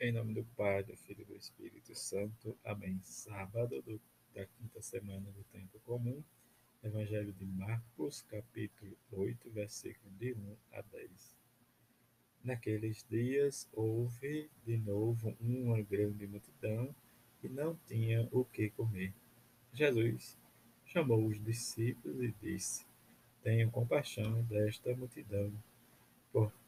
[0.00, 2.56] Em nome do Pai, do Filho e do Espírito Santo.
[2.64, 3.00] Amém.
[3.02, 4.00] Sábado do,
[4.32, 6.22] da quinta semana do Tempo Comum.
[6.84, 11.36] Evangelho de Marcos, capítulo 8, versículo de 1 a 10.
[12.44, 16.94] Naqueles dias houve de novo uma grande multidão
[17.42, 19.12] e não tinha o que comer.
[19.72, 20.38] Jesus
[20.86, 22.86] chamou os discípulos e disse:
[23.42, 25.52] Tenho compaixão desta multidão,
[26.32, 26.67] porque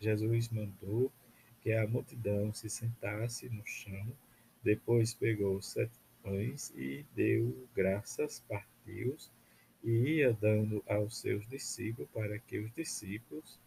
[0.00, 1.10] Jesus mandou
[1.62, 4.06] que a multidão se sentasse no chão,
[4.62, 9.30] depois pegou sete pães e deu graças, partiu-os
[9.82, 13.58] e ia dando aos seus discípulos para que os discípulos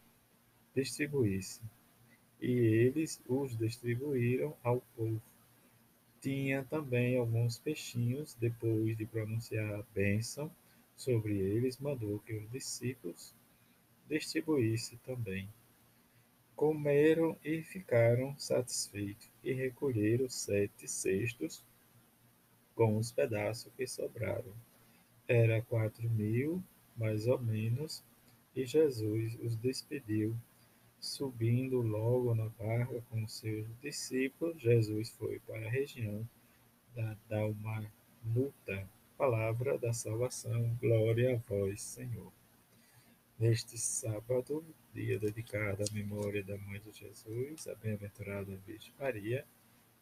[0.75, 1.64] distribuíssem.
[2.41, 5.22] E eles os distribuíram ao povo.
[6.22, 10.52] Tinha também alguns peixinhos, depois de pronunciar a bênção
[10.95, 13.34] sobre eles, mandou que os discípulos
[14.09, 15.47] distribuíssem também.
[16.58, 21.63] Comeram e ficaram satisfeitos, e recolheram sete cestos
[22.73, 24.55] com os pedaços que sobraram.
[25.28, 26.63] Era quatro mil,
[26.97, 28.03] mais ou menos,
[28.55, 30.35] e Jesus os despediu.
[31.00, 36.28] Subindo logo na barca com seus discípulos, Jesus foi para a região
[36.95, 38.89] da Dalmanuta.
[39.16, 42.36] Palavra da salvação, glória a vós, Senhor.
[43.39, 49.45] Neste sábado, dia dedicado à memória da Mãe de Jesus, a bem-aventurada Virgem Maria,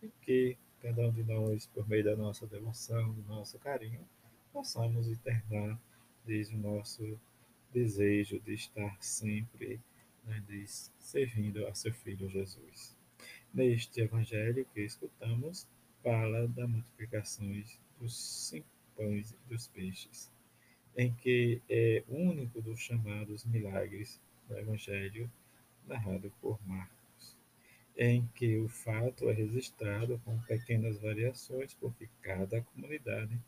[0.01, 4.07] e que cada um de nós, por meio da nossa devoção, do nosso carinho,
[4.53, 5.77] possamos internar
[6.23, 7.19] desde o nosso
[7.73, 9.81] desejo de estar sempre
[10.23, 12.95] né, de, servindo a seu Filho Jesus.
[13.53, 15.67] Neste Evangelho que escutamos,
[16.01, 17.45] fala da multiplicação
[17.99, 18.15] dos
[18.47, 20.33] cinco pães e dos peixes
[20.97, 25.29] em que é único dos chamados milagres do Evangelho
[25.87, 27.37] narrado por Marcos,
[27.97, 33.39] em que o fato é registrado com pequenas variações, porque cada comunidade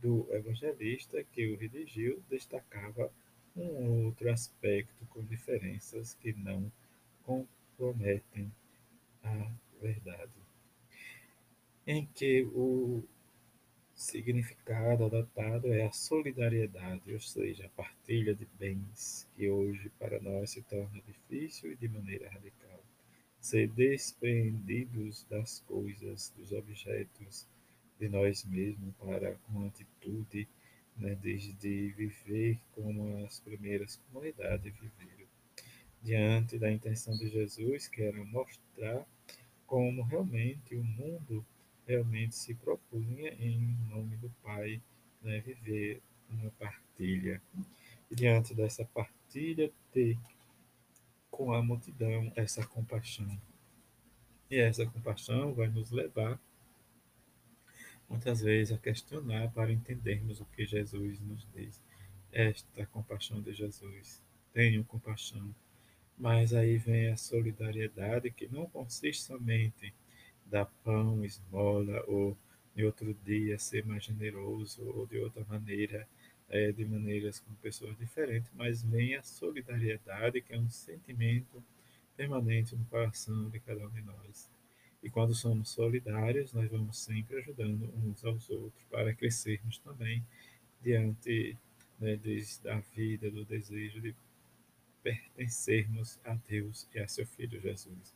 [0.00, 3.10] do evangelista que o redigiu destacava
[3.56, 6.70] um outro aspecto com diferenças que não
[7.24, 8.52] comprometem
[9.24, 9.50] a
[9.80, 10.32] verdade.
[11.86, 13.02] Em que o
[13.96, 20.50] significado adotado é a solidariedade, ou seja, a partilha de bens, que hoje para nós
[20.50, 22.84] se torna difícil e de maneira radical.
[23.40, 27.48] Ser desprendidos das coisas, dos objetos,
[27.98, 30.46] de nós mesmos, para com atitude
[30.98, 35.26] né, de viver como as primeiras comunidades viveram.
[36.02, 39.06] Diante da intenção de Jesus, que era mostrar
[39.66, 41.44] como realmente o mundo
[41.86, 44.82] realmente se propunha, em nome do Pai,
[45.22, 47.40] né, viver uma partilha.
[48.10, 50.18] E diante dessa partilha, ter
[51.30, 53.40] com a multidão essa compaixão.
[54.50, 56.40] E essa compaixão vai nos levar,
[58.08, 61.82] muitas vezes, a questionar para entendermos o que Jesus nos diz.
[62.32, 64.22] Esta compaixão de Jesus.
[64.52, 65.54] Tenham compaixão.
[66.18, 69.92] Mas aí vem a solidariedade, que não consiste somente
[70.50, 72.36] dar pão, esmola, ou
[72.76, 76.06] em outro dia ser mais generoso, ou de outra maneira,
[76.48, 81.62] é, de maneiras com pessoas diferentes, mas vem a solidariedade, que é um sentimento
[82.16, 84.48] permanente no coração de cada um de nós.
[85.02, 90.24] E quando somos solidários, nós vamos sempre ajudando uns aos outros para crescermos também
[90.82, 91.56] diante
[91.98, 92.18] né,
[92.62, 94.14] da vida, do desejo de
[95.02, 98.14] pertencermos a Deus e a seu Filho Jesus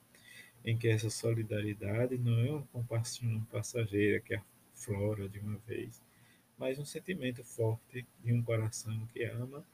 [0.64, 6.00] em que essa solidariedade não é uma compaixão passageira que aflora de uma vez,
[6.58, 9.64] mas um sentimento forte de um coração que ama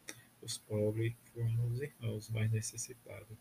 [0.41, 3.37] os pobres como os irmãos mais necessitados.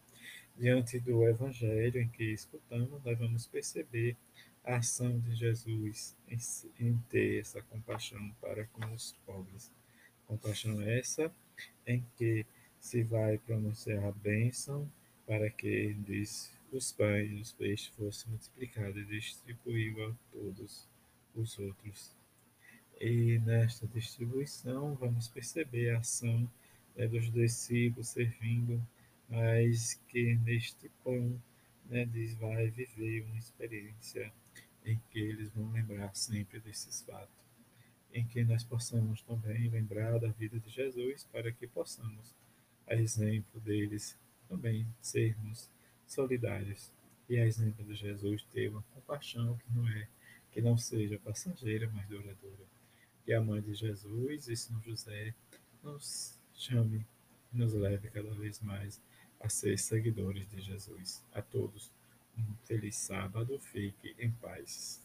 [0.58, 4.16] Diante do Evangelho em que escutamos, nós vamos perceber
[4.64, 6.16] a ação de Jesus
[6.80, 9.72] em, ter essa compaixão para com os pobres.
[10.26, 11.32] Compaixão essa
[11.86, 12.46] em que
[12.80, 14.92] se vai pronunciar a bênção
[15.28, 20.88] para que diz os pães os peixes fossem multiplicados e distribuiu a todos
[21.34, 22.12] os outros.
[23.00, 26.50] E nesta distribuição vamos perceber a ação
[26.96, 28.82] né, dos discípulos servindo,
[29.30, 31.42] mas que neste pão
[31.86, 34.32] né, diz, vai viver uma experiência
[34.86, 37.46] em que eles vão lembrar sempre desses fatos,
[38.14, 42.36] em que nós possamos também lembrar da vida de Jesus para que possamos,
[42.88, 44.18] a exemplo deles,
[44.48, 45.70] também sermos
[46.08, 46.92] solidários
[47.30, 50.08] e a exemplo de Jesus ter uma compaixão que não é
[50.52, 52.64] que não seja passageira, mas duradoura.
[53.26, 55.34] Que a mãe de Jesus e São José
[55.84, 57.06] nos chame,
[57.52, 59.02] nos leve cada vez mais
[59.42, 61.22] a ser seguidores de Jesus.
[61.34, 61.92] A todos,
[62.38, 65.05] um feliz sábado, fique em paz.